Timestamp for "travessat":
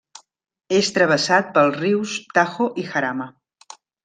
0.95-1.51